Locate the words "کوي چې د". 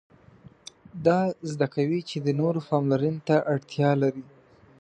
1.75-2.27